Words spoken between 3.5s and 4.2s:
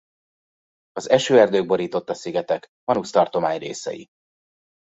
részei.